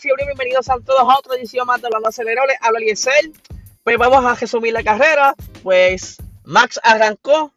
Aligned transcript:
fiebre, 0.00 0.26
bienvenidos 0.26 0.68
a 0.68 0.78
todos 0.78 1.00
a 1.00 1.18
otra 1.18 1.34
edición 1.34 1.66
más 1.66 1.80
de 1.80 1.88
Hablando 1.88 2.08
Acelerable, 2.08 2.54
habla 2.60 2.78
Eliezer. 2.78 3.32
Pues 3.82 3.98
vamos 3.98 4.24
a 4.24 4.34
resumir 4.34 4.72
la 4.72 4.84
carrera, 4.84 5.34
pues 5.62 6.18
Max 6.44 6.78
arrancó 6.84 7.52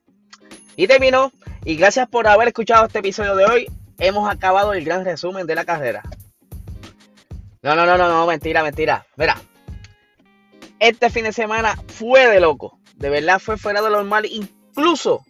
y 0.75 0.87
terminó. 0.87 1.31
Y 1.65 1.75
gracias 1.75 2.07
por 2.09 2.27
haber 2.27 2.47
escuchado 2.47 2.87
este 2.87 2.99
episodio 2.99 3.35
de 3.35 3.45
hoy. 3.45 3.71
Hemos 3.99 4.27
acabado 4.29 4.73
el 4.73 4.83
gran 4.83 5.05
resumen 5.05 5.45
de 5.45 5.53
la 5.53 5.65
carrera. 5.65 6.01
No, 7.61 7.75
no, 7.75 7.85
no, 7.85 7.97
no, 7.97 8.07
no, 8.07 8.25
mentira, 8.25 8.63
mentira. 8.63 9.05
Mira, 9.17 9.39
este 10.79 11.11
fin 11.11 11.25
de 11.25 11.33
semana 11.33 11.77
fue 11.87 12.27
de 12.27 12.39
loco. 12.39 12.79
De 12.95 13.09
verdad 13.09 13.37
fue 13.39 13.57
fuera 13.57 13.81
de 13.83 13.89
lo 13.91 13.97
normal. 13.97 14.25
Incluso 14.25 15.23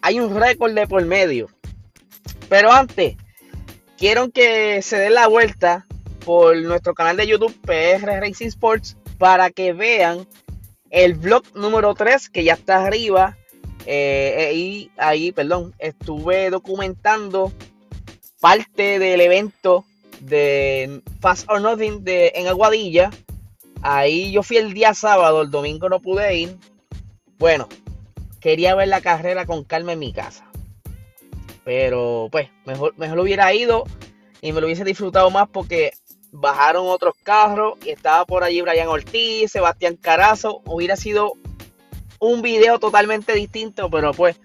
hay 0.00 0.20
un 0.20 0.38
récord 0.38 0.72
de 0.72 0.86
por 0.86 1.04
medio. 1.04 1.48
Pero 2.48 2.70
antes, 2.70 3.16
quiero 3.98 4.30
que 4.30 4.80
se 4.82 4.98
den 4.98 5.14
la 5.14 5.26
vuelta 5.26 5.86
por 6.24 6.56
nuestro 6.56 6.94
canal 6.94 7.16
de 7.16 7.26
YouTube 7.26 7.54
PR 7.62 8.20
Racing 8.20 8.48
Sports 8.48 8.96
para 9.18 9.50
que 9.50 9.72
vean 9.72 10.26
el 10.90 11.14
vlog 11.14 11.42
número 11.54 11.94
3 11.94 12.28
que 12.28 12.44
ya 12.44 12.54
está 12.54 12.84
arriba. 12.84 13.36
Eh, 13.86 14.52
y 14.54 14.90
ahí, 14.96 15.32
perdón, 15.32 15.74
estuve 15.78 16.50
documentando 16.50 17.52
parte 18.40 18.98
del 18.98 19.20
evento 19.20 19.84
de 20.20 21.02
Fast 21.20 21.50
or 21.50 21.60
Nothing 21.60 22.04
de, 22.04 22.32
en 22.34 22.46
Aguadilla. 22.46 23.10
Ahí 23.82 24.30
yo 24.30 24.42
fui 24.42 24.58
el 24.58 24.74
día 24.74 24.94
sábado, 24.94 25.42
el 25.42 25.50
domingo 25.50 25.88
no 25.88 26.00
pude 26.00 26.36
ir. 26.36 26.56
Bueno, 27.38 27.68
quería 28.40 28.74
ver 28.74 28.88
la 28.88 29.00
carrera 29.00 29.46
con 29.46 29.64
calma 29.64 29.92
en 29.92 29.98
mi 29.98 30.12
casa. 30.12 30.48
Pero 31.64 32.28
pues, 32.30 32.48
mejor, 32.66 32.94
mejor 32.96 33.18
hubiera 33.18 33.52
ido 33.52 33.84
y 34.40 34.52
me 34.52 34.60
lo 34.60 34.66
hubiese 34.66 34.84
disfrutado 34.84 35.30
más 35.30 35.48
porque 35.48 35.92
bajaron 36.32 36.86
otros 36.88 37.14
carros 37.22 37.74
y 37.84 37.90
estaba 37.90 38.24
por 38.24 38.42
allí 38.42 38.62
Brian 38.62 38.88
Ortiz, 38.88 39.52
Sebastián 39.52 39.96
Carazo. 39.96 40.62
Hubiera 40.64 40.96
sido 40.96 41.34
un 42.18 42.42
video 42.42 42.78
totalmente 42.80 43.34
distinto, 43.34 43.90
pero 43.90 44.12
pues 44.12 44.40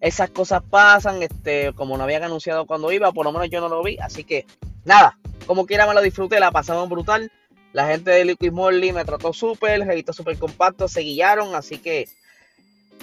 esas 0.00 0.30
cosas 0.30 0.62
pasan. 0.68 1.22
Este, 1.22 1.72
como 1.74 1.96
no 1.96 2.04
habían 2.04 2.24
anunciado 2.24 2.66
cuando 2.66 2.90
iba, 2.90 3.12
por 3.12 3.26
lo 3.26 3.32
menos 3.32 3.50
yo 3.50 3.60
no 3.60 3.68
lo 3.68 3.82
vi. 3.82 3.98
Así 3.98 4.24
que 4.24 4.46
nada, 4.84 5.18
como 5.46 5.66
quiera 5.66 5.86
me 5.86 5.94
lo 5.94 6.00
disfruté, 6.00 6.40
la 6.40 6.50
pasamos 6.50 6.88
brutal. 6.88 7.30
La 7.72 7.86
gente 7.86 8.10
de 8.10 8.24
Liquid 8.24 8.50
Morley 8.50 8.92
me 8.92 9.04
trató 9.04 9.32
súper, 9.34 9.86
revista 9.86 10.14
súper 10.14 10.38
compacto, 10.38 10.88
se 10.88 11.02
guiaron, 11.02 11.54
así 11.54 11.78
que. 11.78 12.08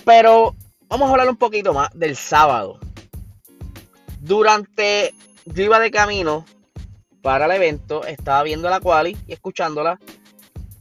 Pero 0.04 0.56
vamos 0.88 1.08
a 1.08 1.12
hablar 1.12 1.30
un 1.30 1.38
poquito 1.38 1.74
más 1.74 1.90
del 1.94 2.16
sábado. 2.16 2.80
Durante 4.20 5.14
yo 5.46 5.64
iba 5.64 5.80
de 5.80 5.92
camino 5.92 6.46
para 7.26 7.48
el 7.48 7.52
evento, 7.54 8.06
estaba 8.06 8.44
viendo 8.44 8.70
la 8.70 8.80
quali 8.80 9.18
y 9.26 9.34
escuchándola. 9.34 10.00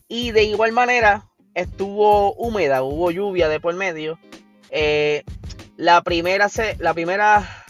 Y 0.09 0.31
de 0.33 0.45
igual 0.45 0.73
manera 0.73 1.25
estuvo 1.55 2.35
húmeda, 2.35 2.83
hubo 2.83 3.11
lluvia 3.11 3.49
de 3.49 3.61
por 3.61 3.75
medio. 3.75 4.19
Eh, 4.69 5.25
la, 5.79 6.03
primera, 6.03 6.51
la 6.81 6.93
primera 6.93 7.65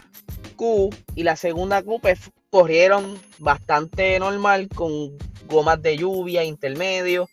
Q 0.57 0.89
y 1.15 1.23
la 1.23 1.37
segunda 1.37 1.83
Q 1.83 1.99
pues, 2.01 2.19
corrieron 2.49 3.17
bastante 3.37 4.19
normal 4.19 4.67
con 4.67 5.17
gomas 5.47 5.81
de 5.81 5.95
lluvia 5.95 6.43
intermedio. 6.43 7.29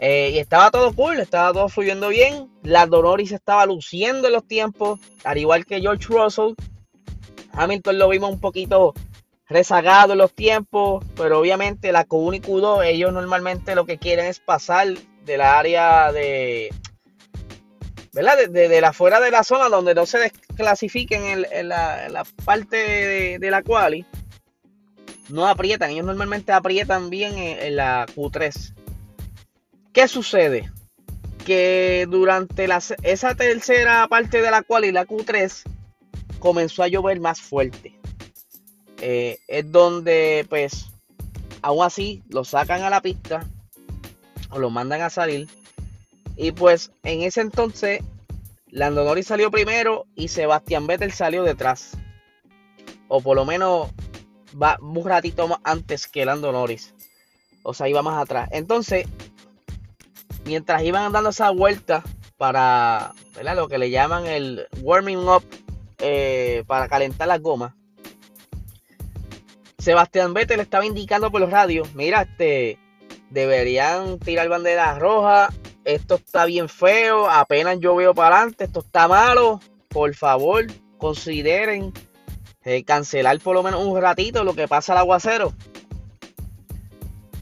Eh, 0.00 0.32
y 0.34 0.38
estaba 0.38 0.70
todo 0.70 0.92
cool, 0.92 1.18
estaba 1.18 1.54
todo 1.54 1.70
fluyendo 1.70 2.08
bien. 2.08 2.50
La 2.62 2.84
Doloris 2.84 3.32
estaba 3.32 3.64
luciendo 3.64 4.26
en 4.26 4.34
los 4.34 4.46
tiempos, 4.46 5.00
al 5.24 5.38
igual 5.38 5.64
que 5.64 5.80
George 5.80 6.08
Russell. 6.08 6.52
Hamilton 7.54 7.98
lo 7.98 8.10
vimos 8.10 8.30
un 8.30 8.40
poquito 8.40 8.92
rezagado 9.52 10.12
en 10.12 10.18
los 10.18 10.32
tiempos, 10.32 11.04
pero 11.16 11.38
obviamente 11.38 11.92
la 11.92 12.06
Q1 12.06 12.36
y 12.36 12.40
Q2, 12.40 12.86
ellos 12.86 13.12
normalmente 13.12 13.74
lo 13.74 13.86
que 13.86 13.98
quieren 13.98 14.26
es 14.26 14.40
pasar 14.40 14.88
del 15.24 15.40
área 15.40 16.10
de, 16.12 16.70
¿verdad? 18.12 18.48
De, 18.48 18.80
la 18.80 18.92
fuera 18.92 19.20
de 19.20 19.30
la 19.30 19.42
zona 19.42 19.68
donde 19.68 19.94
no 19.94 20.04
se 20.06 20.18
desclasifiquen 20.18 21.46
en, 21.50 21.68
la, 21.68 22.24
parte 22.44 23.38
de, 23.38 23.50
la 23.50 23.62
quali. 23.62 24.04
No 25.30 25.48
aprietan, 25.48 25.90
ellos 25.90 26.04
normalmente 26.04 26.52
aprietan 26.52 27.08
bien 27.08 27.38
en, 27.38 27.76
la 27.76 28.06
Q3. 28.06 28.74
¿Qué 29.92 30.08
sucede? 30.08 30.70
Que 31.46 32.06
durante 32.08 32.68
esa 33.02 33.34
tercera 33.34 34.06
parte 34.08 34.42
de 34.42 34.50
la 34.50 34.62
quali, 34.62 34.92
la 34.92 35.06
Q3, 35.06 35.62
comenzó 36.38 36.82
a 36.82 36.88
llover 36.88 37.18
más 37.18 37.40
fuerte. 37.40 38.01
Eh, 39.04 39.40
es 39.48 39.72
donde, 39.72 40.46
pues, 40.48 40.86
aún 41.60 41.84
así 41.84 42.22
lo 42.28 42.44
sacan 42.44 42.82
a 42.82 42.90
la 42.90 43.00
pista 43.00 43.44
o 44.50 44.60
lo 44.60 44.70
mandan 44.70 45.02
a 45.02 45.10
salir. 45.10 45.48
Y 46.36 46.52
pues 46.52 46.92
en 47.02 47.22
ese 47.22 47.40
entonces, 47.40 48.00
Lando 48.68 49.04
Norris 49.04 49.26
salió 49.26 49.50
primero 49.50 50.06
y 50.14 50.28
Sebastián 50.28 50.86
Vettel 50.86 51.10
salió 51.10 51.42
detrás. 51.42 51.98
O 53.08 53.20
por 53.20 53.36
lo 53.36 53.44
menos 53.44 53.90
va 54.60 54.78
un 54.80 55.04
ratito 55.04 55.48
más 55.48 55.58
antes 55.64 56.06
que 56.06 56.24
Lando 56.24 56.52
Norris. 56.52 56.94
O 57.64 57.74
sea, 57.74 57.88
iba 57.88 58.02
más 58.02 58.22
atrás. 58.22 58.48
Entonces, 58.52 59.08
mientras 60.44 60.80
iban 60.84 61.10
dando 61.10 61.30
esa 61.30 61.50
vuelta 61.50 62.04
para 62.36 63.14
¿verdad? 63.34 63.56
lo 63.56 63.66
que 63.66 63.78
le 63.78 63.90
llaman 63.90 64.26
el 64.26 64.68
warming 64.80 65.28
up 65.28 65.42
eh, 65.98 66.62
para 66.68 66.88
calentar 66.88 67.26
las 67.26 67.40
gomas, 67.40 67.74
Sebastián 69.82 70.32
Vettel 70.32 70.60
estaba 70.60 70.86
indicando 70.86 71.32
por 71.32 71.40
los 71.40 71.50
radios, 71.50 71.92
mira, 71.96 72.22
este, 72.22 72.78
deberían 73.30 74.20
tirar 74.20 74.48
banderas 74.48 74.96
rojas, 75.00 75.52
esto 75.84 76.14
está 76.14 76.44
bien 76.44 76.68
feo, 76.68 77.28
apenas 77.28 77.80
yo 77.80 77.96
veo 77.96 78.14
para 78.14 78.36
adelante, 78.36 78.62
esto 78.62 78.78
está 78.78 79.08
malo, 79.08 79.58
por 79.88 80.14
favor, 80.14 80.66
consideren 80.98 81.92
eh, 82.62 82.84
cancelar 82.84 83.40
por 83.40 83.56
lo 83.56 83.64
menos 83.64 83.84
un 83.84 84.00
ratito 84.00 84.44
lo 84.44 84.54
que 84.54 84.68
pasa 84.68 84.92
al 84.92 85.00
aguacero. 85.00 85.52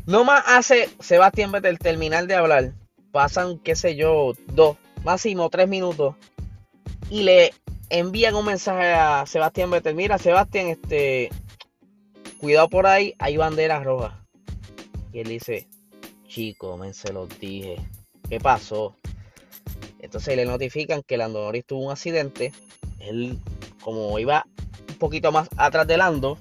No 0.06 0.24
más 0.24 0.42
hace 0.46 0.88
Sebastián 0.98 1.52
Vettel 1.52 1.78
terminar 1.78 2.26
de 2.26 2.36
hablar, 2.36 2.72
pasan, 3.12 3.58
qué 3.58 3.76
sé 3.76 3.96
yo, 3.96 4.32
dos, 4.46 4.78
máximo 5.04 5.50
tres 5.50 5.68
minutos, 5.68 6.14
y 7.10 7.22
le 7.22 7.52
envían 7.90 8.34
un 8.34 8.46
mensaje 8.46 8.94
a 8.94 9.26
Sebastián 9.26 9.70
Vettel, 9.70 9.94
mira 9.94 10.16
Sebastián, 10.16 10.68
este, 10.68 11.28
cuidado 12.40 12.68
por 12.70 12.86
ahí, 12.86 13.14
hay 13.18 13.36
banderas 13.36 13.84
rojas. 13.84 14.14
Y 15.12 15.20
él 15.20 15.28
dice, 15.28 15.68
chico, 16.26 16.76
men, 16.78 16.94
se 16.94 17.12
los 17.12 17.28
dije. 17.38 17.76
¿Qué 18.28 18.40
pasó? 18.40 18.96
Entonces 19.98 20.36
le 20.36 20.46
notifican 20.46 21.02
que 21.02 21.18
Lando 21.18 21.44
Norris 21.44 21.66
tuvo 21.66 21.86
un 21.86 21.92
accidente. 21.92 22.52
Él, 22.98 23.38
como 23.82 24.18
iba 24.18 24.46
un 24.88 24.94
poquito 24.96 25.30
más 25.32 25.48
atrás 25.56 25.86
de 25.86 25.98
Lando, 25.98 26.38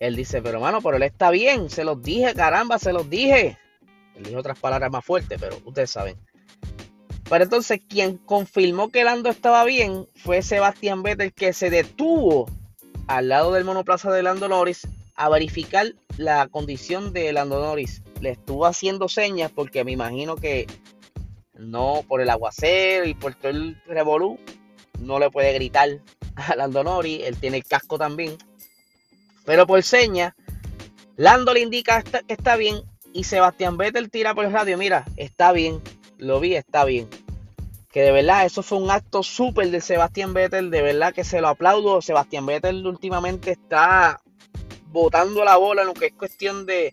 él 0.00 0.16
dice, 0.16 0.42
pero 0.42 0.58
hermano, 0.58 0.80
pero 0.82 0.96
él 0.96 1.02
está 1.04 1.30
bien, 1.30 1.70
se 1.70 1.84
los 1.84 2.02
dije, 2.02 2.34
caramba, 2.34 2.78
se 2.78 2.92
los 2.92 3.08
dije. 3.08 3.58
Él 4.16 4.24
dijo 4.24 4.38
otras 4.38 4.58
palabras 4.58 4.90
más 4.90 5.04
fuertes, 5.04 5.38
pero 5.40 5.58
ustedes 5.64 5.90
saben. 5.90 6.16
Pero 7.28 7.44
entonces 7.44 7.80
quien 7.86 8.16
confirmó 8.16 8.88
que 8.88 9.04
Lando 9.04 9.28
estaba 9.28 9.64
bien 9.64 10.08
fue 10.16 10.42
Sebastián 10.42 11.02
Vettel 11.02 11.32
que 11.32 11.52
se 11.52 11.70
detuvo 11.70 12.46
al 13.08 13.28
lado 13.28 13.52
del 13.52 13.64
monoplaza 13.64 14.12
de 14.12 14.22
Lando 14.22 14.48
Norris 14.48 14.86
a 15.16 15.28
verificar 15.28 15.86
la 16.16 16.46
condición 16.46 17.12
de 17.12 17.32
Lando 17.32 17.60
Norris. 17.60 18.02
Le 18.20 18.30
estuvo 18.30 18.66
haciendo 18.66 19.08
señas 19.08 19.50
porque 19.52 19.82
me 19.82 19.92
imagino 19.92 20.36
que 20.36 20.66
no 21.54 22.04
por 22.06 22.20
el 22.20 22.30
aguacero 22.30 23.06
y 23.06 23.14
por 23.14 23.34
todo 23.34 23.50
el 23.50 23.82
revolú 23.86 24.38
no 25.00 25.18
le 25.18 25.30
puede 25.30 25.52
gritar 25.54 25.88
a 26.36 26.54
Lando 26.54 26.84
Norris. 26.84 27.22
Él 27.24 27.36
tiene 27.38 27.56
el 27.56 27.64
casco 27.64 27.98
también. 27.98 28.36
Pero 29.44 29.66
por 29.66 29.82
señas, 29.82 30.34
Lando 31.16 31.54
le 31.54 31.60
indica 31.60 32.02
que 32.02 32.22
está 32.28 32.56
bien 32.56 32.82
y 33.12 33.24
Sebastián 33.24 33.78
Vettel 33.78 34.10
tira 34.10 34.34
por 34.34 34.44
el 34.44 34.52
radio. 34.52 34.76
Mira, 34.76 35.06
está 35.16 35.52
bien. 35.52 35.80
Lo 36.18 36.40
vi, 36.40 36.54
está 36.54 36.84
bien 36.84 37.08
que 37.90 38.02
de 38.02 38.12
verdad 38.12 38.44
eso 38.44 38.62
fue 38.62 38.78
un 38.78 38.90
acto 38.90 39.22
súper 39.22 39.70
de 39.70 39.80
Sebastián 39.80 40.34
Vettel, 40.34 40.70
de 40.70 40.82
verdad 40.82 41.14
que 41.14 41.24
se 41.24 41.40
lo 41.40 41.48
aplaudo. 41.48 42.02
Sebastián 42.02 42.46
Vettel 42.46 42.86
últimamente 42.86 43.52
está 43.52 44.20
botando 44.90 45.44
la 45.44 45.56
bola 45.56 45.82
en 45.82 45.88
lo 45.88 45.94
que 45.94 46.06
es 46.06 46.12
cuestión 46.12 46.66
de, 46.66 46.92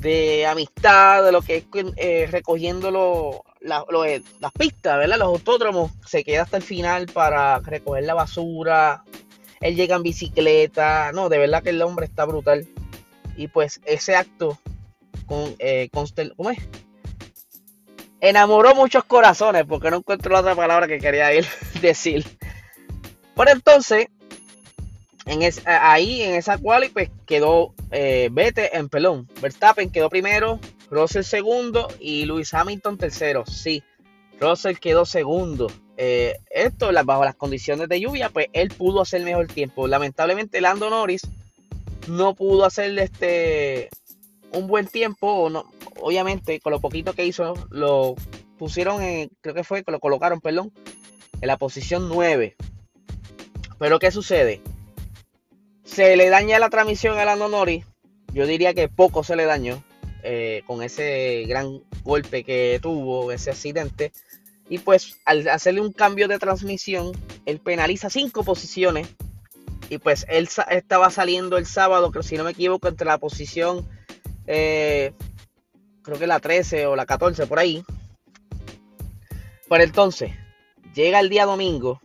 de 0.00 0.46
amistad, 0.46 1.24
de 1.24 1.32
lo 1.32 1.42
que 1.42 1.56
es 1.56 1.64
eh, 1.96 2.28
recogiendo 2.30 3.44
eh, 3.60 4.22
las 4.40 4.52
pistas, 4.52 4.98
¿verdad? 4.98 5.18
Los 5.18 5.28
autódromos. 5.28 5.92
Se 6.06 6.24
queda 6.24 6.42
hasta 6.42 6.56
el 6.56 6.62
final 6.62 7.06
para 7.06 7.58
recoger 7.58 8.04
la 8.04 8.14
basura. 8.14 9.04
Él 9.60 9.76
llega 9.76 9.96
en 9.96 10.02
bicicleta. 10.02 11.12
No, 11.12 11.28
de 11.28 11.38
verdad 11.38 11.62
que 11.62 11.70
el 11.70 11.82
hombre 11.82 12.06
está 12.06 12.24
brutal. 12.24 12.66
Y 13.36 13.48
pues 13.48 13.80
ese 13.84 14.16
acto 14.16 14.58
con, 15.26 15.54
eh, 15.58 15.88
¿cómo 15.92 16.50
es? 16.50 16.58
Enamoró 18.20 18.74
muchos 18.74 19.04
corazones, 19.04 19.64
porque 19.66 19.90
no 19.90 19.98
encuentro 19.98 20.32
la 20.32 20.40
otra 20.40 20.54
palabra 20.54 20.86
que 20.86 20.98
quería 20.98 21.32
ir 21.34 21.46
decir. 21.80 22.24
Por 23.34 23.48
entonces, 23.48 24.08
en 25.26 25.40
ahí 25.66 26.22
en 26.22 26.34
esa 26.34 26.58
cual 26.58 26.90
pues 26.92 27.10
quedó 27.26 27.74
eh, 27.90 28.30
en 28.72 28.88
pelón. 28.88 29.28
Verstappen 29.40 29.90
quedó 29.90 30.08
primero, 30.08 30.58
Russell 30.90 31.22
segundo 31.22 31.88
y 32.00 32.24
Lewis 32.24 32.52
Hamilton 32.54 32.98
tercero. 32.98 33.44
Sí, 33.46 33.82
Russell 34.40 34.76
quedó 34.76 35.04
segundo. 35.04 35.70
Eh, 35.96 36.38
esto 36.50 36.90
bajo 37.04 37.24
las 37.24 37.34
condiciones 37.34 37.88
de 37.88 38.00
lluvia, 38.00 38.30
pues 38.30 38.46
él 38.52 38.68
pudo 38.68 39.02
hacer 39.02 39.22
mejor 39.22 39.48
tiempo. 39.48 39.86
Lamentablemente 39.86 40.60
Lando 40.60 40.88
Norris 40.90 41.22
no 42.06 42.34
pudo 42.34 42.64
hacer 42.64 42.98
este 42.98 43.90
un 44.52 44.66
buen 44.66 44.86
tiempo. 44.86 45.50
No, 45.50 45.70
obviamente 46.00 46.60
con 46.60 46.72
lo 46.72 46.80
poquito 46.80 47.12
que 47.12 47.26
hizo 47.26 47.54
lo 47.70 48.14
pusieron 48.58 49.02
en, 49.02 49.30
creo 49.40 49.54
que 49.54 49.64
fue 49.64 49.84
que 49.84 49.92
lo 49.92 50.00
colocaron, 50.00 50.40
perdón, 50.40 50.72
en 51.40 51.46
la 51.46 51.56
posición 51.56 52.08
9. 52.08 52.56
Pero 53.78 53.98
¿qué 53.98 54.10
sucede? 54.10 54.60
Se 55.84 56.16
le 56.16 56.28
daña 56.28 56.58
la 56.58 56.68
transmisión 56.68 57.18
a 57.18 57.24
Lando 57.24 57.48
Norris. 57.48 57.86
Yo 58.32 58.46
diría 58.46 58.74
que 58.74 58.88
poco 58.88 59.24
se 59.24 59.36
le 59.36 59.44
dañó 59.44 59.82
eh, 60.22 60.62
con 60.66 60.82
ese 60.82 61.44
gran 61.46 61.82
golpe 62.02 62.44
que 62.44 62.78
tuvo, 62.82 63.32
ese 63.32 63.50
accidente. 63.50 64.12
Y 64.68 64.78
pues 64.80 65.18
al 65.24 65.48
hacerle 65.48 65.80
un 65.80 65.92
cambio 65.92 66.28
de 66.28 66.38
transmisión, 66.38 67.12
él 67.46 67.60
penaliza 67.60 68.10
cinco 68.10 68.44
posiciones. 68.44 69.08
Y 69.88 69.98
pues 69.98 70.26
él 70.28 70.48
estaba 70.70 71.10
saliendo 71.10 71.56
el 71.56 71.64
sábado, 71.64 72.10
creo 72.10 72.22
si 72.22 72.36
no 72.36 72.44
me 72.44 72.50
equivoco, 72.50 72.88
entre 72.88 73.06
la 73.06 73.16
posición, 73.16 73.88
eh, 74.46 75.12
creo 76.08 76.18
que 76.18 76.26
la 76.26 76.40
13 76.40 76.86
o 76.86 76.96
la 76.96 77.04
14, 77.04 77.46
por 77.46 77.58
ahí. 77.58 77.84
Pero 79.68 79.84
entonces, 79.84 80.32
llega 80.94 81.20
el 81.20 81.28
día 81.28 81.44
domingo 81.44 82.00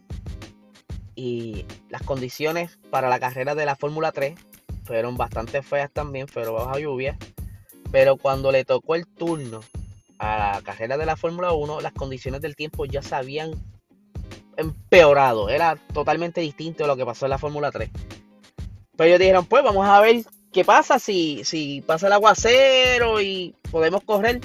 y 1.16 1.66
las 1.88 2.04
condiciones 2.04 2.78
para 2.90 3.08
la 3.08 3.18
carrera 3.22 3.56
de 3.56 3.66
la 3.66 3.78
Fórmula 3.78 4.12
3 4.12 4.38
fueron 4.84 5.16
bastante 5.16 5.62
feas 5.62 5.90
también, 5.90 6.28
pero 6.34 6.52
bajo 6.52 6.78
lluvia. 6.78 7.18
Pero 7.94 8.18
cuando 8.18 8.52
le 8.52 8.66
tocó 8.66 8.96
el 8.96 9.08
turno 9.08 9.62
a 10.18 10.56
la 10.56 10.62
carrera 10.64 10.98
de 10.98 11.06
la 11.06 11.16
Fórmula 11.16 11.54
1, 11.54 11.80
las 11.80 11.94
condiciones 11.94 12.42
del 12.42 12.58
tiempo 12.58 12.84
ya 12.84 13.02
se 13.02 13.16
habían 13.16 13.54
empeorado. 14.58 15.48
Era 15.48 15.78
totalmente 15.94 16.42
distinto 16.42 16.84
a 16.84 16.88
lo 16.88 16.98
que 16.98 17.06
pasó 17.06 17.26
en 17.26 17.30
la 17.30 17.38
Fórmula 17.38 17.72
3. 17.72 17.90
Pero 18.98 19.08
ellos 19.08 19.20
dijeron, 19.20 19.46
pues 19.46 19.64
vamos 19.64 19.88
a 19.88 20.02
ver 20.02 20.26
qué 20.54 20.64
pasa 20.64 21.00
si, 21.00 21.44
si 21.44 21.82
pasa 21.82 22.08
el 22.08 22.14
aguacero 22.14 23.20
y 23.20 23.56
podemos 23.72 24.04
correr. 24.04 24.40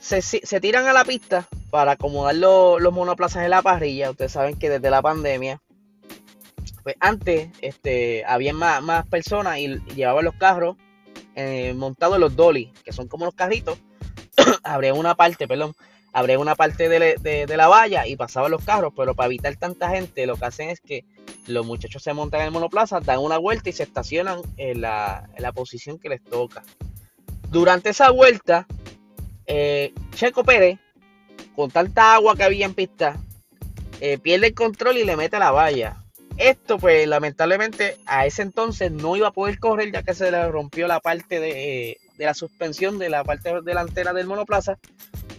Se, 0.00 0.22
se 0.22 0.60
tiran 0.60 0.86
a 0.86 0.92
la 0.92 1.04
pista 1.04 1.46
para 1.70 1.92
acomodar 1.92 2.34
los, 2.34 2.92
monoplazas 2.92 3.44
en 3.44 3.50
la 3.50 3.62
parrilla. 3.62 4.10
Ustedes 4.10 4.32
saben 4.32 4.58
que 4.58 4.70
desde 4.70 4.90
la 4.90 5.02
pandemia, 5.02 5.60
pues 6.82 6.96
antes 7.00 7.50
este, 7.60 8.24
había 8.26 8.52
más, 8.52 8.82
más 8.82 9.06
personas 9.06 9.58
y, 9.58 9.78
llevaban 9.94 10.24
los 10.24 10.34
carros 10.34 10.76
eh, 11.34 11.72
montados 11.74 12.16
en 12.16 12.20
los 12.20 12.36
dolly, 12.36 12.72
que 12.84 12.92
son 12.92 13.08
como 13.08 13.24
los 13.24 13.34
carritos. 13.34 13.78
abrían 14.62 14.96
una 14.96 15.14
parte, 15.14 15.46
perdón, 15.46 15.74
abrían 16.12 16.40
una 16.40 16.54
parte 16.54 16.88
de, 16.88 17.56
la 17.56 17.68
valla 17.68 18.06
y 18.06 18.16
pasaban 18.16 18.50
los 18.50 18.64
carros, 18.64 18.92
pero 18.96 19.14
para 19.14 19.26
evitar 19.26 19.56
tanta 19.56 19.90
gente, 19.90 20.26
lo 20.26 20.36
que 20.36 20.44
hacen 20.44 20.70
es 20.70 20.80
que 20.80 21.04
los 21.46 21.66
muchachos 21.66 22.02
se 22.02 22.12
montan 22.12 22.40
en 22.40 22.46
el 22.46 22.52
monoplaza, 22.52 23.00
dan 23.00 23.18
una 23.18 23.38
vuelta 23.38 23.70
y 23.70 23.72
se 23.72 23.82
estacionan 23.82 24.40
en 24.56 24.80
la, 24.80 25.28
posición 25.54 25.98
que 25.98 26.08
les 26.08 26.22
toca. 26.22 26.62
Durante 27.50 27.90
esa 27.90 28.10
vuelta, 28.10 28.66
eh, 29.46 29.92
Checo 30.14 30.44
Pérez 30.44 30.78
con 31.54 31.70
tanta 31.70 32.14
agua 32.14 32.36
que 32.36 32.44
había 32.44 32.66
en 32.66 32.74
pista, 32.74 33.16
eh, 34.00 34.18
pierde 34.18 34.48
el 34.48 34.54
control 34.54 34.98
y 34.98 35.04
le 35.04 35.16
mete 35.16 35.38
la 35.38 35.50
valla. 35.50 36.02
Esto, 36.38 36.78
pues, 36.78 37.06
lamentablemente, 37.06 37.98
a 38.06 38.26
ese 38.26 38.42
entonces 38.42 38.90
no 38.90 39.16
iba 39.16 39.28
a 39.28 39.32
poder 39.32 39.58
correr 39.58 39.92
ya 39.92 40.02
que 40.02 40.14
se 40.14 40.30
le 40.30 40.50
rompió 40.50 40.88
la 40.88 41.00
parte 41.00 41.40
de, 41.40 41.98
la 42.16 42.34
suspensión 42.34 42.98
de 42.98 43.10
la 43.10 43.24
parte 43.24 43.60
delantera 43.62 44.12
del 44.12 44.26
monoplaza 44.26 44.78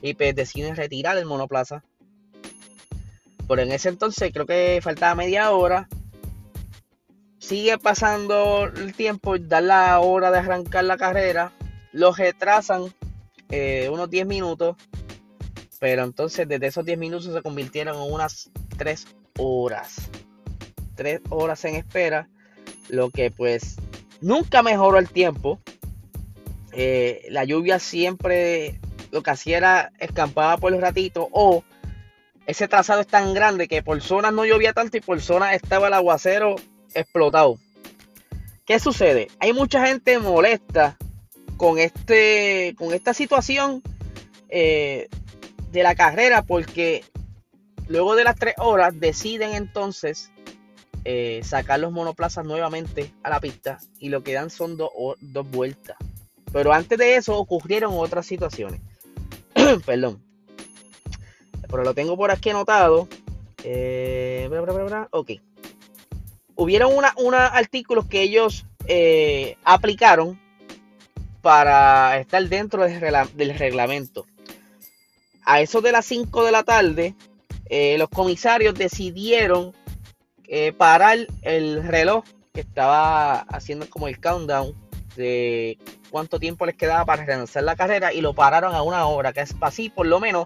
y 0.04 0.14
pues 0.16 0.36
deciden 0.36 0.76
retirar 0.76 1.18
el 1.18 1.26
monoplaza. 1.26 1.82
Pero 3.48 3.62
en 3.62 3.72
ese 3.72 3.88
entonces 3.88 4.32
creo 4.34 4.46
que 4.46 4.80
faltaba 4.84 5.16
media 5.16 5.52
hora. 5.52 5.88
Sigue 7.40 7.78
pasando 7.78 8.66
el 8.66 8.94
tiempo, 8.94 9.38
da 9.38 9.62
la 9.62 10.00
hora 10.02 10.30
de 10.30 10.40
arrancar 10.40 10.84
la 10.84 10.98
carrera. 10.98 11.54
Lo 11.94 12.12
retrasan 12.12 12.94
eh, 13.50 13.90
unos 13.92 14.10
10 14.10 14.28
minutos. 14.28 14.76
Pero 15.80 16.04
entonces 16.04 16.48
desde 16.50 16.68
esos 16.68 16.86
10 16.86 16.98
minutos 16.98 17.34
se 17.34 17.42
convirtieron 17.42 17.96
en 17.96 18.12
unas 18.12 18.52
3 18.78 19.08
horas. 19.40 20.10
3 20.96 21.22
horas 21.30 21.64
en 21.64 21.76
espera. 21.76 22.28
Lo 22.90 23.10
que 23.10 23.32
pues 23.32 23.78
nunca 24.20 24.64
mejoró 24.64 25.00
el 25.00 25.08
tiempo. 25.08 25.62
Eh, 26.74 27.26
la 27.30 27.46
lluvia 27.46 27.80
siempre 27.80 28.82
lo 29.13 29.24
que 29.24 29.31
hacía 29.31 29.57
era 29.57 29.92
escampaba 30.00 30.57
por 30.57 30.74
el 30.74 30.81
ratito. 30.81 31.30
O 31.31 31.63
ese 32.45 32.68
trazado 32.68 33.00
es 33.00 33.07
tan 33.07 33.33
grande 33.33 33.69
que 33.69 33.81
por 33.81 34.01
zonas 34.01 34.33
no 34.33 34.44
llovía 34.44 34.74
tanto 34.74 34.98
y 34.98 35.01
por 35.01 35.21
zonas 35.21 35.54
estaba 35.54 35.88
el 35.88 35.94
aguacero 35.94 36.56
explotado. 36.94 37.57
¿Qué 38.65 38.80
sucede? 38.80 39.30
Hay 39.39 39.54
mucha 39.54 39.86
gente 39.86 40.19
molesta 40.19 40.98
con, 41.56 41.80
este, 41.80 42.75
con 42.77 42.94
esta 42.94 43.13
situación. 43.13 43.81
Eh, 44.50 45.07
de 45.74 45.83
la 45.83 45.95
carrera 45.95 46.44
porque 46.44 47.04
luego 47.88 48.16
de 48.16 48.23
las 48.23 48.35
tres 48.35 48.54
horas 48.59 48.97
deciden 48.97 49.56
entonces 49.56 50.31
eh, 51.04 51.42
sacar 51.44 51.80
los 51.80 51.92
monoplazas 51.92 52.45
nuevamente 52.45 53.11
a 53.23 53.31
la 53.31 53.40
pista 53.40 53.80
y 53.99 54.09
lo 54.09 54.23
que 54.23 54.33
dan 54.33 54.52
son 54.52 54.78
dos 54.78 55.52
vueltas. 55.52 55.97
Pero 56.54 56.71
antes 56.71 56.97
de 56.99 57.16
eso 57.16 57.38
ocurrieron 57.38 57.94
otras 57.97 58.28
situaciones. 58.28 58.80
Perdón. 59.86 60.22
Pero 61.70 61.84
lo 61.84 61.94
tengo 61.94 62.16
por 62.18 62.32
aquí 62.32 62.50
anotado. 62.50 63.08
Eh, 63.64 64.50
ok. 65.12 65.32
Hubieron 66.56 66.96
unos 66.96 67.12
una 67.18 67.48
artículos 67.48 68.06
que 68.06 68.22
ellos 68.22 68.66
eh, 68.86 69.58
aplicaron 69.64 70.40
para 71.42 72.20
estar 72.20 72.48
dentro 72.48 72.84
del 72.84 73.58
reglamento 73.58 74.26
a 75.46 75.60
eso 75.60 75.82
de 75.82 75.92
las 75.92 76.06
5 76.06 76.46
de 76.46 76.52
la 76.54 76.64
tarde, 76.64 77.16
eh, 77.66 77.98
los 77.98 78.08
comisarios 78.08 78.76
decidieron 78.76 79.74
parar 80.78 81.18
el 81.42 81.84
reloj 81.84 82.24
que 82.54 82.62
estaba 82.62 83.40
haciendo 83.40 83.90
como 83.90 84.08
el 84.08 84.22
countdown 84.22 84.76
de 85.16 85.80
cuánto 86.14 86.40
tiempo 86.40 86.68
les 86.68 86.76
quedaba 86.76 87.06
para 87.06 87.26
relanzar 87.26 87.64
la 87.64 87.76
carrera 87.76 88.14
y 88.14 88.22
lo 88.22 88.36
pararon 88.36 88.76
a 88.76 88.84
una 88.84 89.08
hora, 89.08 89.34
que 89.34 89.42
es 89.42 89.56
así 89.62 89.90
por 89.90 90.06
lo 90.06 90.20
menos, 90.20 90.46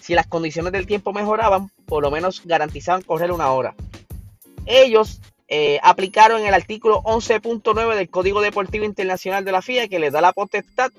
si 0.00 0.14
las 0.14 0.28
condiciones 0.28 0.72
del 0.72 0.86
tiempo 0.86 1.12
mejoraban, 1.12 1.72
por 1.86 2.04
lo 2.04 2.12
menos 2.12 2.42
garantizaban 2.44 3.02
correr 3.02 3.32
una 3.32 3.50
hora. 3.50 3.74
Ellos 4.64 5.20
eh, 5.48 5.80
aplicaron 5.82 6.46
el 6.46 6.54
artículo 6.54 7.02
11.9 7.02 7.96
del 7.96 8.08
Código 8.08 8.40
Deportivo 8.40 8.84
Internacional 8.84 9.44
de 9.44 9.50
la 9.50 9.60
FIA 9.60 9.88
que 9.88 9.98
les 9.98 10.12
da 10.12 10.20
la 10.20 10.32
potestad 10.32 10.92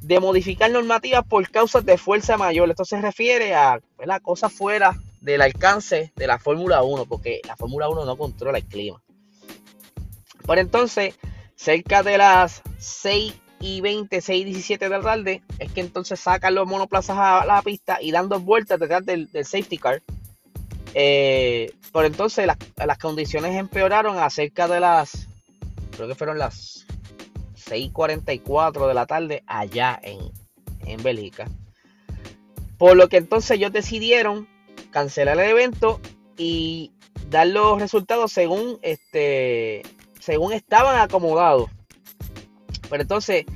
de 0.00 0.18
modificar 0.18 0.70
normativas 0.70 1.22
por 1.26 1.46
causas 1.50 1.84
de 1.84 1.98
fuerza 1.98 2.38
mayor. 2.38 2.70
Esto 2.70 2.86
se 2.86 3.02
refiere 3.02 3.54
a 3.54 3.80
la 4.02 4.20
cosas 4.20 4.50
fuera 4.50 4.96
del 5.20 5.42
alcance 5.42 6.10
de 6.16 6.26
la 6.26 6.38
Fórmula 6.38 6.82
1, 6.82 7.04
porque 7.04 7.42
la 7.46 7.54
Fórmula 7.54 7.90
1 7.90 8.06
no 8.06 8.16
controla 8.16 8.56
el 8.56 8.64
clima. 8.64 9.02
Por 10.46 10.58
entonces, 10.58 11.16
cerca 11.54 12.02
de 12.02 12.16
las 12.16 12.62
6 12.80 13.34
y 13.60 13.80
20, 13.82 14.20
6 14.20 14.40
y 14.40 14.44
17 14.44 14.88
de 14.88 14.90
la 14.90 15.02
tarde, 15.02 15.42
es 15.58 15.70
que 15.70 15.80
entonces 15.80 16.18
sacan 16.18 16.54
los 16.54 16.66
monoplazas 16.66 17.16
a 17.18 17.44
la 17.44 17.60
pista 17.62 17.98
y 18.00 18.10
dan 18.10 18.28
dos 18.28 18.42
vueltas 18.42 18.80
detrás 18.80 19.04
del, 19.04 19.28
safety 19.32 19.76
car. 19.76 20.02
Eh, 20.94 21.72
por 21.92 22.04
entonces 22.04 22.48
las 22.76 22.98
condiciones 22.98 23.54
empeoraron 23.54 24.18
a 24.18 24.28
cerca 24.30 24.66
de 24.66 24.80
las, 24.80 25.28
creo 25.94 26.08
que 26.08 26.14
fueron 26.14 26.38
las 26.38 26.86
6:44 27.68 28.88
de 28.88 28.94
la 28.94 29.06
tarde 29.06 29.44
allá 29.46 30.00
en, 30.02 30.18
en 30.86 31.02
Bélgica. 31.02 31.48
Por 32.78 32.96
lo 32.96 33.08
que 33.08 33.18
entonces 33.18 33.52
ellos 33.52 33.72
decidieron 33.72 34.48
cancelar 34.90 35.38
el 35.38 35.50
evento 35.50 36.00
y 36.36 36.92
dar 37.28 37.46
los 37.46 37.78
resultados 37.78 38.32
según 38.32 38.78
este 38.82 39.82
según 40.18 40.52
estaban 40.52 40.98
acomodados. 40.98 41.70
Pero 42.90 43.02
entonces 43.02 43.46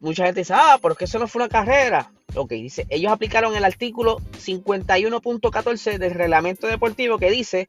mucha 0.00 0.24
gente 0.24 0.40
dice, 0.40 0.54
"Ah, 0.56 0.78
porque 0.82 1.04
eso 1.04 1.18
no 1.20 1.28
fue 1.28 1.42
una 1.42 1.48
carrera." 1.48 2.10
Ok, 2.34 2.50
dice, 2.50 2.86
ellos 2.90 3.12
aplicaron 3.12 3.54
el 3.54 3.64
artículo 3.64 4.18
51.14 4.38 5.98
del 5.98 6.14
reglamento 6.14 6.66
deportivo 6.66 7.18
que 7.18 7.30
dice 7.30 7.68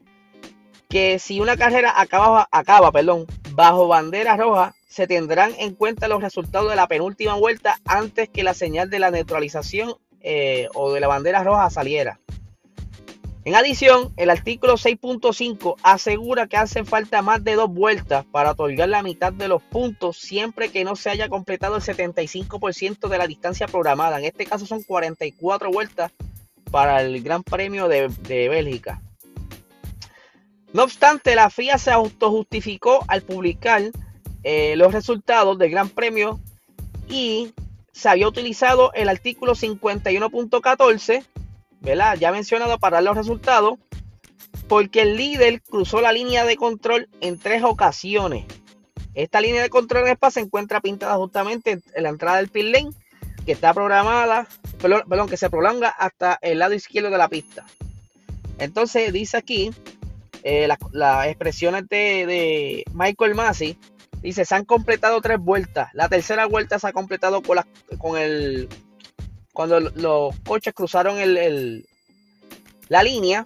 que 0.89 1.19
si 1.19 1.39
una 1.39 1.57
carrera 1.57 1.93
acaba, 1.95 2.47
acaba 2.51 2.91
bajo 3.51 3.87
bandera 3.87 4.37
roja, 4.37 4.73
se 4.87 5.05
tendrán 5.05 5.53
en 5.59 5.75
cuenta 5.75 6.07
los 6.07 6.21
resultados 6.21 6.69
de 6.69 6.75
la 6.75 6.87
penúltima 6.87 7.35
vuelta 7.35 7.79
antes 7.85 8.29
que 8.29 8.43
la 8.43 8.53
señal 8.53 8.89
de 8.89 8.99
la 8.99 9.11
neutralización 9.11 9.95
eh, 10.21 10.67
o 10.73 10.91
de 10.91 10.99
la 10.99 11.07
bandera 11.07 11.43
roja 11.43 11.69
saliera. 11.69 12.19
En 13.47 13.55
adición, 13.55 14.11
el 14.17 14.29
artículo 14.29 14.73
6.5 14.73 15.77
asegura 15.81 16.47
que 16.47 16.57
hacen 16.57 16.85
falta 16.85 17.21
más 17.21 17.41
de 17.45 17.55
dos 17.55 17.73
vueltas 17.73 18.25
para 18.25 18.51
otorgar 18.51 18.89
la 18.89 19.01
mitad 19.01 19.31
de 19.31 19.47
los 19.47 19.63
puntos 19.63 20.17
siempre 20.17 20.67
que 20.67 20.83
no 20.83 20.97
se 20.97 21.11
haya 21.11 21.29
completado 21.29 21.77
el 21.77 21.81
75% 21.81 23.07
de 23.07 23.17
la 23.17 23.25
distancia 23.25 23.67
programada. 23.67 24.19
En 24.19 24.25
este 24.25 24.45
caso 24.45 24.65
son 24.65 24.83
44 24.83 25.71
vueltas 25.71 26.11
para 26.71 27.01
el 27.01 27.23
Gran 27.23 27.41
Premio 27.41 27.87
de, 27.87 28.09
Bélgica. 28.27 29.01
No 30.73 30.83
obstante, 30.83 31.33
la 31.33 31.49
FIA 31.49 31.77
se 31.77 31.91
autojustificó 31.91 33.05
al 33.07 33.21
publicar 33.21 33.81
eh, 34.43 34.75
los 34.75 34.91
resultados 34.91 35.57
del 35.57 35.71
Gran 35.71 35.87
Premio 35.87 36.41
y 37.07 37.53
se 37.93 38.09
había 38.09 38.27
utilizado 38.27 38.91
el 38.93 39.07
artículo 39.07 39.55
51.14 39.55 41.23
ya 41.81 42.31
mencionado 42.31 42.79
para 42.79 43.01
los 43.01 43.15
resultados, 43.15 43.79
porque 44.67 45.03
el 45.03 45.17
líder 45.17 45.61
cruzó 45.61 46.01
la 46.01 46.11
línea 46.11 46.45
de 46.45 46.57
control 46.57 47.09
en 47.21 47.39
tres 47.39 47.63
ocasiones. 47.63 48.45
Esta 49.13 49.41
línea 49.41 49.61
de 49.61 49.69
control 49.69 50.05
en 50.05 50.13
Spa 50.13 50.31
se 50.31 50.41
encuentra 50.41 50.81
pintada 50.81 51.15
justamente 51.15 51.79
en 51.93 52.03
la 52.03 52.09
entrada 52.09 52.37
del 52.37 52.49
pit 52.49 52.65
lane, 52.65 52.91
que 53.45 53.53
está 53.53 53.73
programada, 53.73 54.47
perdón, 54.79 55.29
que 55.29 55.37
se 55.37 55.49
prolonga 55.49 55.89
hasta 55.89 56.37
el 56.41 56.59
lado 56.59 56.73
izquierdo 56.73 57.09
de 57.09 57.17
la 57.17 57.29
pista. 57.29 57.65
Entonces 58.59 59.13
dice 59.13 59.37
aquí 59.37 59.71
eh, 60.43 60.67
las 60.91 61.27
expresiones 61.27 61.87
de, 61.89 62.83
Michael 62.93 63.35
Massey. 63.35 63.77
Dice, 64.21 64.45
se 64.45 64.55
han 64.55 64.65
completado 64.65 65.21
tres 65.21 65.39
vueltas. 65.39 65.93
La 65.93 66.09
tercera 66.09 66.45
vuelta 66.45 66.79
se 66.79 66.87
ha 66.87 66.93
completado 66.93 67.41
con, 67.41 67.59
con 67.99 68.17
el 68.19 68.67
cuando 69.57 69.79
los 69.79 70.35
coches 70.45 70.71
cruzaron 70.71 71.17
la 72.89 73.01
línea. 73.01 73.43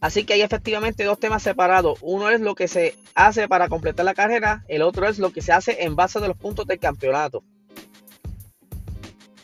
Así 0.00 0.24
que 0.24 0.32
hay 0.32 0.40
efectivamente 0.40 1.04
dos 1.04 1.20
temas 1.20 1.42
separados. 1.42 1.98
Uno 2.00 2.30
es 2.30 2.40
lo 2.40 2.54
que 2.54 2.68
se 2.68 2.96
hace 3.14 3.48
para 3.48 3.68
completar 3.68 4.06
la 4.06 4.14
carrera, 4.14 4.64
el 4.68 4.80
otro 4.80 5.06
es 5.06 5.18
lo 5.18 5.30
que 5.30 5.42
se 5.42 5.52
hace 5.52 5.84
en 5.84 5.94
base 5.94 6.20
de 6.20 6.28
los 6.28 6.38
puntos 6.38 6.66
del 6.66 6.78
campeonato. 6.78 7.44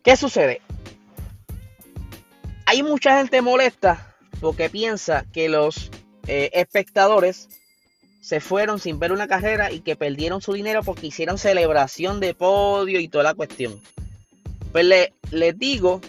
¿Qué 0.03 0.17
sucede? 0.17 0.63
Hay 2.65 2.83
mucha 2.83 3.19
gente 3.19 3.43
molesta 3.43 4.17
porque 4.41 4.71
piensa 4.71 5.27
que 5.31 5.51
los 5.51 5.91
eh, 6.27 6.49
espectadores 6.55 7.51
se 8.23 8.41
fueron 8.41 8.79
sin 8.79 8.99
ver 8.99 9.13
una 9.13 9.29
carrera 9.29 9.71
y 9.73 9.81
que 9.81 9.95
perdieron 9.95 10.41
su 10.41 10.55
dinero 10.55 10.83
porque 10.83 11.09
hicieron 11.09 11.37
celebración 11.37 12.19
de 12.19 12.33
podio 12.33 12.99
y 12.99 13.09
toda 13.09 13.25
la 13.25 13.35
cuestión. 13.35 13.79
Pues 14.73 14.85
le, 14.85 15.15
les 15.31 15.59
digo 15.59 16.01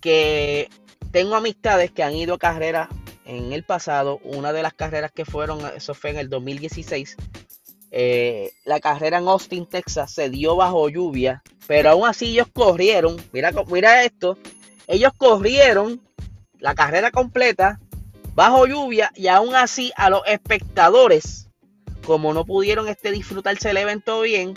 que 0.00 0.68
tengo 1.10 1.34
amistades 1.36 1.90
que 1.90 2.02
han 2.02 2.14
ido 2.14 2.34
a 2.34 2.38
carreras 2.38 2.88
en 3.24 3.52
el 3.52 3.64
pasado. 3.64 4.20
Una 4.24 4.52
de 4.52 4.62
las 4.62 4.74
carreras 4.74 5.12
que 5.12 5.24
fueron, 5.24 5.60
eso 5.76 5.94
fue 5.94 6.10
en 6.10 6.18
el 6.18 6.28
2016. 6.28 7.16
Eh, 7.90 8.52
la 8.64 8.80
carrera 8.80 9.18
en 9.18 9.28
Austin, 9.28 9.66
Texas, 9.66 10.12
se 10.12 10.28
dio 10.28 10.56
bajo 10.56 10.88
lluvia. 10.88 11.42
Pero 11.66 11.90
aún 11.90 12.06
así 12.06 12.26
ellos 12.26 12.48
corrieron. 12.52 13.16
Mira, 13.32 13.52
mira 13.68 14.04
esto. 14.04 14.36
Ellos 14.86 15.12
corrieron 15.16 16.00
la 16.58 16.74
carrera 16.74 17.10
completa 17.10 17.80
bajo 18.34 18.66
lluvia. 18.66 19.10
Y 19.14 19.28
aún 19.28 19.54
así 19.54 19.92
a 19.96 20.10
los 20.10 20.22
espectadores, 20.26 21.48
como 22.04 22.34
no 22.34 22.44
pudieron 22.44 22.88
este, 22.88 23.12
disfrutarse 23.12 23.70
el 23.70 23.76
evento 23.76 24.20
bien, 24.20 24.54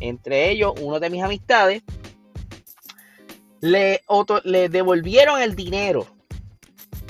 entre 0.00 0.50
ellos 0.50 0.74
uno 0.80 0.98
de 1.00 1.10
mis 1.10 1.22
amistades, 1.22 1.82
le, 3.60 4.68
devolvieron 4.68 5.40
el 5.40 5.56
dinero. 5.56 6.06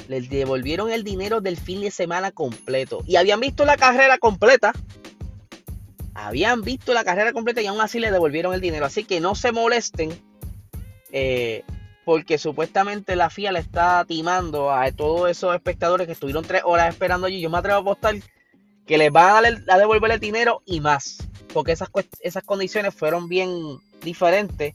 Le 0.09 0.23
devolvieron 0.23 0.91
el 0.91 1.05
dinero 1.05 1.41
del 1.41 1.57
fin 1.57 1.81
de 1.81 1.91
semana 1.91 2.31
completo. 2.31 3.03
Y 3.07 3.17
habían 3.17 3.41
visto 3.41 3.65
la 3.65 3.77
carrera 3.77 4.19
completa. 4.19 4.73
Habían 6.15 6.63
visto 6.63 6.95
la 6.95 7.05
carrera 7.05 7.33
completa 7.33 7.61
y 7.61 7.67
aún 7.67 7.81
así 7.81 8.01
le 8.01 8.11
devolvieron 8.11 8.55
el 8.55 8.61
dinero. 8.61 8.87
Así 8.87 9.05
que 9.05 9.21
no 9.21 9.35
se 9.35 9.53
molesten. 9.53 10.11
Eh, 11.13 11.65
porque 12.05 12.39
supuestamente 12.39 13.17
la 13.17 13.29
FIA 13.29 13.53
le 13.53 13.59
está 13.59 14.05
timando 14.07 14.73
a 14.73 14.91
todos 14.93 15.31
esos 15.31 15.55
espectadores 15.55 16.07
que 16.07 16.15
estuvieron 16.15 16.43
tres 16.43 16.63
horas 16.65 16.89
esperando 16.89 17.27
allí. 17.27 17.41
Yo 17.41 17.51
me 17.51 17.59
atrevo 17.59 17.79
a 17.79 17.81
apostar 17.83 18.15
que 18.87 18.97
les 18.97 19.13
van 19.13 19.45
a, 19.45 19.75
a 19.75 19.79
devolver 19.79 20.11
el 20.11 20.21
dinero 20.21 20.63
y 20.65 20.81
más. 20.81 21.19
Porque 21.53 21.73
esas, 21.73 21.91
esas 22.21 22.43
condiciones 22.45 22.95
fueron 22.95 23.29
bien 23.29 23.79
diferentes 24.03 24.75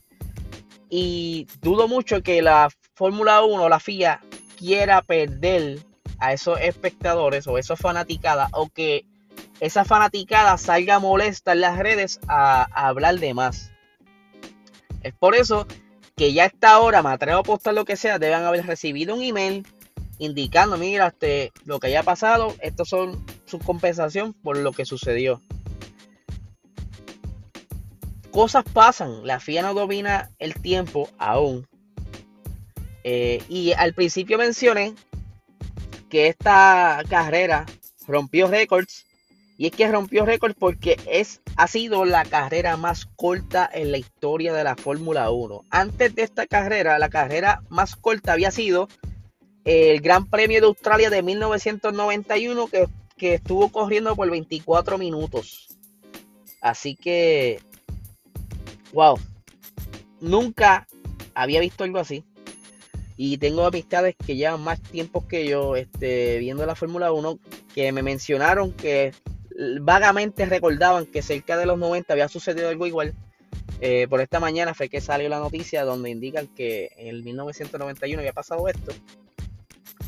y 0.95 1.47
dudo 1.59 1.87
mucho 1.87 2.21
que 2.21 2.43
la 2.43 2.69
Fórmula 2.93 3.41
1, 3.41 3.67
la 3.67 3.79
FIA, 3.79 4.21
quiera 4.59 5.01
perder 5.01 5.79
a 6.19 6.33
esos 6.33 6.59
espectadores 6.61 7.47
o 7.47 7.57
esos 7.57 7.79
fanaticadas 7.79 8.51
o 8.53 8.69
que 8.69 9.03
esa 9.59 9.85
fanaticada 9.85 10.55
salga 10.59 10.99
molesta 10.99 11.53
en 11.53 11.61
las 11.61 11.79
redes 11.79 12.19
a, 12.27 12.65
hablar 12.75 13.17
de 13.17 13.33
más. 13.33 13.71
Es 15.01 15.15
por 15.15 15.33
eso 15.33 15.65
que 16.15 16.31
ya 16.31 16.43
a 16.43 16.45
esta 16.45 16.77
hora, 16.77 17.01
me 17.01 17.09
atrevo 17.09 17.39
a 17.39 17.41
apostar 17.41 17.73
lo 17.73 17.85
que 17.85 17.97
sea, 17.97 18.19
deben 18.19 18.43
haber 18.43 18.67
recibido 18.67 19.15
un 19.15 19.23
email 19.23 19.65
indicando, 20.19 20.77
mira, 20.77 21.07
este, 21.07 21.51
lo 21.65 21.79
que 21.79 21.87
haya 21.87 22.03
pasado, 22.03 22.53
estos 22.59 22.89
son 22.89 23.25
su 23.45 23.57
compensación 23.57 24.33
por 24.33 24.57
lo 24.57 24.71
que 24.73 24.85
sucedió 24.85 25.41
cosas 28.33 28.65
pasan, 28.73 29.25
la 29.25 29.39
FIA 29.39 29.61
no 29.61 29.73
domina 29.75 30.31
el 30.39 30.55
tiempo 30.55 31.07
aún. 31.19 31.67
Eh, 33.03 33.43
y 33.47 33.73
al 33.73 33.93
principio 33.93 34.37
mencioné 34.39 34.95
que 36.09 36.27
esta 36.27 37.03
carrera 37.09 37.65
rompió 38.07 38.47
récords. 38.47 39.05
Y 39.55 39.67
es 39.67 39.71
que 39.71 39.87
rompió 39.87 40.25
récords 40.25 40.55
porque 40.57 40.99
es, 41.05 41.41
ha 41.55 41.67
sido 41.67 42.05
la 42.05 42.25
carrera 42.25 42.75
más 42.75 43.05
corta 43.15 43.69
en 43.71 43.91
la 43.91 43.99
historia 43.99 44.51
de 44.51 44.63
la 44.63 44.75
Fórmula 44.75 45.29
1. 45.29 45.65
Antes 45.69 46.15
de 46.15 46.23
esta 46.23 46.47
carrera, 46.47 46.97
la 46.97 47.09
carrera 47.09 47.61
más 47.69 47.95
corta 47.95 48.33
había 48.33 48.49
sido 48.49 48.89
el 49.63 50.01
Gran 50.01 50.27
Premio 50.27 50.59
de 50.59 50.67
Australia 50.67 51.11
de 51.11 51.21
1991 51.21 52.67
que, 52.67 52.87
que 53.15 53.35
estuvo 53.35 53.69
corriendo 53.69 54.15
por 54.15 54.29
24 54.29 54.97
minutos. 54.97 55.67
Así 56.61 56.95
que 56.95 57.61
wow, 58.93 59.19
nunca 60.21 60.87
había 61.33 61.59
visto 61.59 61.83
algo 61.83 61.99
así. 61.99 62.23
Y 63.15 63.37
tengo 63.37 63.65
amistades 63.65 64.15
que 64.15 64.35
llevan 64.35 64.61
más 64.61 64.81
tiempo 64.81 65.27
que 65.27 65.47
yo 65.47 65.75
este, 65.75 66.39
viendo 66.39 66.65
la 66.65 66.75
Fórmula 66.75 67.11
1 67.11 67.39
que 67.75 67.91
me 67.91 68.01
mencionaron 68.01 68.71
que 68.71 69.11
vagamente 69.81 70.45
recordaban 70.45 71.05
que 71.05 71.21
cerca 71.21 71.57
de 71.57 71.65
los 71.65 71.77
90 71.77 72.11
había 72.11 72.27
sucedido 72.27 72.69
algo 72.69 72.87
igual. 72.87 73.13
Eh, 73.81 74.07
por 74.09 74.21
esta 74.21 74.39
mañana 74.39 74.73
fue 74.73 74.89
que 74.89 75.01
salió 75.01 75.29
la 75.29 75.39
noticia 75.39 75.83
donde 75.83 76.09
indican 76.09 76.47
que 76.47 76.91
en 76.97 77.07
el 77.07 77.23
1991 77.23 78.19
había 78.19 78.33
pasado 78.33 78.67
esto. 78.67 78.93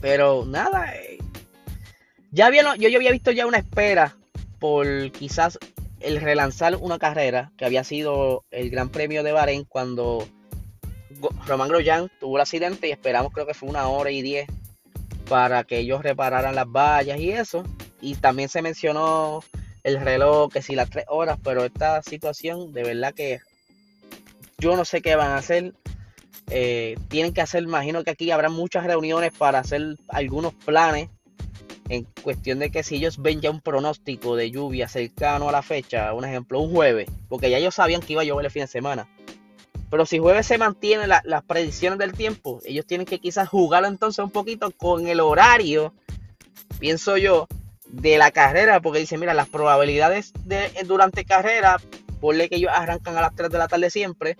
Pero 0.02 0.46
nada, 0.46 0.96
eh, 0.96 1.18
ya 2.32 2.48
había, 2.48 2.76
yo, 2.76 2.90
yo 2.90 2.98
había 2.98 3.12
visto 3.12 3.32
ya 3.32 3.46
una 3.46 3.58
espera 3.58 4.16
por 4.60 5.12
quizás 5.12 5.60
el 6.06 6.22
relanzar 6.22 6.76
una 6.76 7.00
carrera 7.00 7.52
que 7.58 7.66
había 7.66 7.84
sido 7.84 8.46
el 8.52 8.70
Gran 8.70 8.90
Premio 8.90 9.24
de 9.24 9.32
Bahrein 9.32 9.66
cuando 9.66 10.28
Román 11.48 11.70
Grosjean 11.70 12.12
tuvo 12.20 12.38
el 12.38 12.42
accidente 12.42 12.88
y 12.88 12.92
esperamos 12.92 13.34
creo 13.34 13.48
que 13.48 13.56
fue 13.56 13.70
una 13.70 13.88
hora 13.88 14.12
y 14.12 14.22
diez 14.22 14.48
para 15.28 15.64
que 15.64 15.80
ellos 15.80 16.04
repararan 16.04 16.54
las 16.54 16.68
vallas 16.68 17.20
y 17.20 17.32
eso. 17.32 17.64
Y 18.02 18.16
también 18.16 18.50
se 18.50 18.62
mencionó 18.62 19.44
el 19.84 20.00
reloj, 20.00 20.52
que 20.52 20.62
si 20.62 20.76
las 20.76 20.92
tres 20.92 21.06
horas, 21.08 21.40
pero 21.44 21.66
esta 21.66 22.02
situación 22.04 22.72
de 22.72 22.84
verdad 22.84 23.14
que 23.14 23.40
yo 24.60 24.76
no 24.76 24.86
sé 24.86 25.02
qué 25.02 25.16
van 25.16 25.32
a 25.32 25.38
hacer. 25.38 25.74
Eh, 26.52 26.96
tienen 27.08 27.34
que 27.34 27.42
hacer, 27.42 27.64
imagino 27.64 28.04
que 28.04 28.12
aquí 28.12 28.30
habrá 28.30 28.50
muchas 28.50 28.86
reuniones 28.86 29.32
para 29.36 29.58
hacer 29.58 29.98
algunos 30.10 30.54
planes 30.54 31.10
en 31.90 32.06
cuestión 32.24 32.60
de 32.60 32.72
que 32.72 32.84
si 32.84 32.96
ellos 32.96 33.22
ven 33.22 33.42
ya 33.42 33.52
un 33.52 33.62
pronóstico 33.62 34.36
de 34.36 34.50
lluvia 34.52 34.88
cercano 34.88 35.50
a 35.50 35.52
la 35.52 35.62
fecha, 35.62 36.14
un 36.14 36.26
ejemplo, 36.26 36.60
un 36.60 36.72
jueves, 36.72 37.10
porque 37.30 37.50
ya 37.50 37.58
ellos 37.58 37.76
sabían 37.76 38.02
que 38.02 38.14
iba 38.14 38.22
a 38.22 38.26
llover 38.26 38.46
el 38.46 38.52
fin 38.52 38.64
de 38.64 38.68
semana. 38.68 39.08
Pero 39.92 40.06
si 40.06 40.18
jueves 40.18 40.48
se 40.48 40.58
mantienen 40.58 41.10
las 41.10 41.44
predicciones 41.44 42.00
del 42.00 42.14
tiempo, 42.14 42.60
ellos 42.66 42.86
tienen 42.86 43.06
que 43.06 43.20
quizás 43.20 43.48
jugar 43.48 43.86
entonces 43.86 44.24
un 44.24 44.32
poquito 44.32 44.72
con 44.72 45.08
el 45.08 45.20
horario, 45.20 45.94
pienso 46.80 47.18
yo, 47.18 47.48
de 47.88 48.18
la 48.18 48.32
carrera, 48.32 48.82
porque 48.82 49.00
dice, 49.00 49.18
mira, 49.18 49.34
las 49.34 49.48
probabilidades 49.48 50.34
de 50.44 50.72
durante 50.86 51.24
carrera, 51.24 51.78
ponle 52.20 52.50
que 52.50 52.56
ellos 52.56 52.72
arrancan 52.74 53.16
a 53.16 53.22
las 53.22 53.36
3 53.36 53.52
de 53.52 53.58
la 53.60 53.68
tarde 53.68 53.90
siempre, 53.92 54.38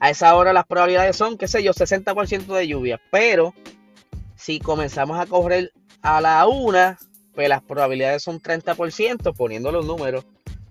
a 0.00 0.08
esa 0.08 0.34
hora 0.34 0.54
las 0.54 0.66
probabilidades 0.66 1.14
son, 1.14 1.36
qué 1.36 1.46
sé 1.46 1.62
yo, 1.62 1.72
60% 1.72 2.46
de 2.46 2.66
lluvia, 2.66 3.00
pero 3.10 3.54
si 4.34 4.58
comenzamos 4.58 5.20
a 5.20 5.26
correr 5.26 5.72
a 6.02 6.20
la 6.20 6.46
una, 6.46 6.98
pues 7.34 7.48
las 7.48 7.62
probabilidades 7.62 8.22
son 8.22 8.40
30%, 8.40 9.34
poniendo 9.34 9.72
los 9.72 9.86
números. 9.86 10.24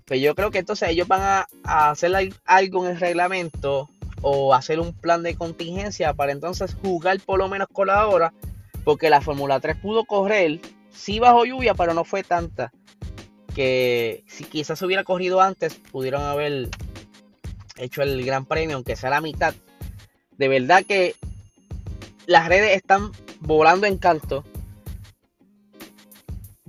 Pues 0.06 0.22
yo 0.22 0.34
creo 0.34 0.52
que 0.52 0.60
entonces 0.60 0.90
ellos 0.90 1.08
van 1.08 1.22
a, 1.22 1.48
hacer 1.92 2.32
algo 2.46 2.86
en 2.86 2.92
el 2.92 3.00
reglamento 3.00 3.90
o 4.22 4.54
hacer 4.54 4.80
un 4.80 4.94
plan 4.94 5.24
de 5.24 5.36
contingencia 5.36 6.14
para 6.14 6.32
entonces 6.32 6.76
jugar 6.82 7.20
por 7.20 7.40
lo 7.40 7.48
menos 7.48 7.68
con 7.72 7.88
la 7.88 8.08
hora. 8.08 8.34
Porque 8.84 9.10
la 9.10 9.22
Fórmula 9.22 9.60
3 9.60 9.78
pudo 9.78 10.06
correr, 10.06 10.60
sí 10.92 11.20
bajo 11.20 11.46
lluvia, 11.46 11.74
pero 11.76 11.94
no 11.94 12.04
fue 12.04 12.24
tanta. 12.24 12.72
Que 13.54 14.24
si 14.28 14.46
quizás 14.46 14.82
hubiera 14.82 15.04
corrido 15.04 15.42
antes, 15.42 15.76
pudieron 15.76 16.24
haber 16.24 16.70
hecho 17.78 18.02
el 18.02 18.26
Gran 18.26 18.46
Premio, 18.46 18.76
aunque 18.76 18.96
sea 18.96 19.10
la 19.10 19.22
mitad. 19.22 19.54
De 20.38 20.48
verdad 20.48 20.84
que 20.88 21.16
las 22.26 22.48
redes 22.48 22.76
están 22.76 23.12
volando 23.42 23.86
en 23.86 23.98
canto. 23.98 24.44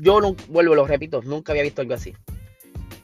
Yo 0.00 0.20
no, 0.20 0.34
vuelvo, 0.48 0.74
lo 0.74 0.86
repito, 0.86 1.22
nunca 1.22 1.52
había 1.52 1.62
visto 1.62 1.82
algo 1.82 1.94
así. 1.94 2.14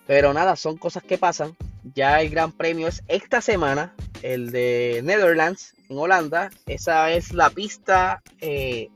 Pero 0.07 0.33
nada, 0.33 0.57
son 0.57 0.77
cosas 0.77 1.03
que 1.03 1.19
pasan. 1.19 1.57
Ya 1.95 2.21
el 2.21 2.31
Gran 2.31 2.53
Premio 2.53 2.89
es 2.89 3.03
esta 3.09 3.41
semana, 3.41 3.95
el 4.23 4.51
de 4.51 5.01
Netherlands, 5.05 5.75
en 5.89 5.99
Holanda. 5.99 6.51
Esa 6.67 7.11
es 7.13 7.33
la 7.33 7.51
pista, 7.51 8.23
eh, 8.41 8.89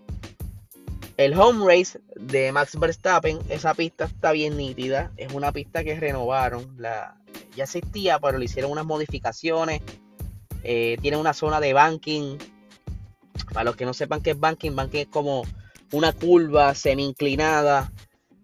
el 1.16 1.38
home 1.38 1.66
race 1.66 2.00
de 2.16 2.52
Max 2.52 2.78
Verstappen. 2.78 3.38
Esa 3.49 3.75
pista 3.75 4.04
está 4.04 4.33
bien 4.33 4.57
nítida. 4.57 5.12
Es 5.16 5.33
una 5.33 5.52
pista 5.52 5.85
que 5.85 5.99
renovaron. 5.99 6.75
La, 6.78 7.16
ya 7.57 7.64
existía, 7.64 8.19
pero 8.19 8.38
le 8.38 8.45
hicieron 8.45 8.71
unas 8.71 8.87
modificaciones. 8.87 9.83
Eh, 10.62 10.97
tiene 11.00 11.16
una 11.16 11.35
zona 11.35 11.61
de 11.61 11.73
banking. 11.73 12.38
Para 13.52 13.64
los 13.64 13.76
que 13.76 13.85
no 13.85 13.95
sepan 13.95 14.23
qué 14.23 14.30
es 14.30 14.40
banking, 14.40 14.76
banking 14.76 15.00
es 15.00 15.09
como 15.09 15.42
una 15.93 16.13
curva 16.13 16.75
semi 16.75 17.05
inclinada. 17.05 17.93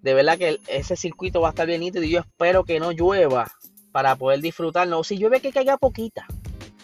De 0.03 0.15
verdad 0.15 0.39
que 0.39 0.59
ese 0.69 0.97
circuito 0.97 1.41
va 1.41 1.49
a 1.49 1.51
estar 1.51 1.67
bien 1.67 1.83
y 1.83 1.91
yo 2.09 2.21
espero 2.21 2.65
que 2.65 2.79
no 2.79 2.93
llueva 2.93 3.51
para 3.93 4.17
poder 4.17 4.41
disfrutarlo. 4.41 5.03
Si 5.05 5.19
llueve 5.19 5.41
que 5.41 5.53
caiga 5.53 5.77
poquita. 5.77 6.27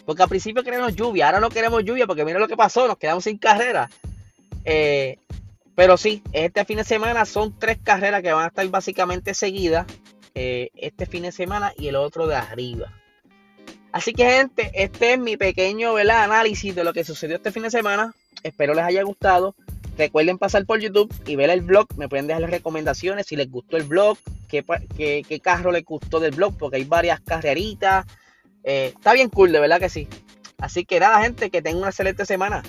Porque 0.04 0.22
al 0.22 0.28
principio 0.28 0.64
queremos 0.64 0.96
lluvia, 0.96 1.26
ahora 1.26 1.40
no 1.40 1.48
queremos 1.48 1.84
lluvia 1.84 2.06
porque 2.06 2.24
mira 2.24 2.40
lo 2.40 2.48
que 2.48 2.56
pasó, 2.56 2.88
nos 2.88 2.98
quedamos 2.98 3.24
sin 3.24 3.38
carrera. 3.38 3.88
Eh, 4.64 5.18
pero 5.76 5.96
sí, 5.96 6.22
este 6.32 6.64
fin 6.64 6.78
de 6.78 6.84
semana 6.84 7.24
son 7.24 7.56
tres 7.58 7.78
carreras 7.82 8.22
que 8.22 8.32
van 8.32 8.44
a 8.44 8.48
estar 8.48 8.66
básicamente 8.68 9.34
seguidas. 9.34 9.86
Eh, 10.34 10.70
este 10.74 11.06
fin 11.06 11.24
de 11.24 11.32
semana 11.32 11.72
y 11.76 11.88
el 11.88 11.96
otro 11.96 12.26
de 12.26 12.34
arriba. 12.34 12.90
Así 13.92 14.14
que 14.14 14.24
gente, 14.24 14.70
este 14.74 15.12
es 15.12 15.18
mi 15.18 15.36
pequeño 15.36 15.96
análisis 15.96 16.74
de 16.74 16.82
lo 16.82 16.94
que 16.94 17.04
sucedió 17.04 17.36
este 17.36 17.52
fin 17.52 17.62
de 17.62 17.70
semana. 17.70 18.14
Espero 18.42 18.74
les 18.74 18.84
haya 18.84 19.02
gustado. 19.02 19.54
Recuerden 20.02 20.36
pasar 20.36 20.66
por 20.66 20.80
YouTube 20.80 21.14
y 21.28 21.36
ver 21.36 21.48
el 21.50 21.60
blog. 21.60 21.86
Me 21.96 22.08
pueden 22.08 22.26
dejar 22.26 22.42
las 22.42 22.50
recomendaciones 22.50 23.24
si 23.24 23.36
les 23.36 23.48
gustó 23.48 23.76
el 23.76 23.84
blog, 23.84 24.18
qué, 24.48 24.64
qué, 24.96 25.40
carro 25.40 25.70
les 25.70 25.84
gustó 25.84 26.18
del 26.18 26.34
blog, 26.34 26.58
porque 26.58 26.78
hay 26.78 26.84
varias 26.84 27.20
carreritas. 27.20 28.04
Eh, 28.64 28.94
está 28.96 29.12
bien 29.12 29.28
cool, 29.28 29.52
de 29.52 29.60
verdad 29.60 29.78
que 29.78 29.88
sí. 29.88 30.08
Así 30.58 30.84
que 30.84 30.98
nada, 30.98 31.22
gente, 31.22 31.50
que 31.50 31.62
tengan 31.62 31.82
una 31.82 31.90
excelente 31.90 32.26
semana. 32.26 32.64